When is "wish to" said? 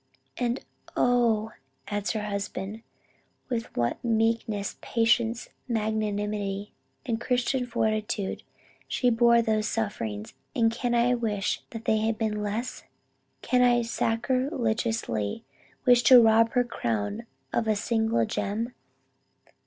15.85-16.19